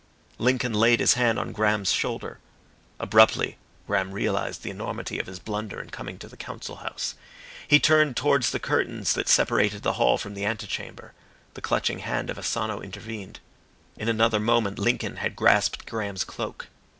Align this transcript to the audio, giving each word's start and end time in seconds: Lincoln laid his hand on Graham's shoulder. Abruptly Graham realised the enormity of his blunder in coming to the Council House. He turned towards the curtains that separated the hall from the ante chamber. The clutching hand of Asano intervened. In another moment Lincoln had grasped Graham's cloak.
Lincoln 0.39 0.73
laid 0.73 0.99
his 0.99 1.13
hand 1.13 1.37
on 1.37 1.51
Graham's 1.51 1.91
shoulder. 1.91 2.39
Abruptly 2.99 3.59
Graham 3.85 4.13
realised 4.13 4.63
the 4.63 4.71
enormity 4.71 5.19
of 5.19 5.27
his 5.27 5.37
blunder 5.37 5.79
in 5.79 5.91
coming 5.91 6.17
to 6.17 6.27
the 6.27 6.35
Council 6.35 6.77
House. 6.77 7.13
He 7.67 7.79
turned 7.79 8.17
towards 8.17 8.49
the 8.49 8.57
curtains 8.59 9.13
that 9.13 9.29
separated 9.29 9.83
the 9.83 9.93
hall 10.01 10.17
from 10.17 10.33
the 10.33 10.43
ante 10.43 10.65
chamber. 10.65 11.13
The 11.53 11.61
clutching 11.61 11.99
hand 11.99 12.31
of 12.31 12.39
Asano 12.39 12.81
intervened. 12.81 13.41
In 13.95 14.09
another 14.09 14.39
moment 14.39 14.79
Lincoln 14.79 15.17
had 15.17 15.35
grasped 15.35 15.85
Graham's 15.85 16.23
cloak. 16.23 16.67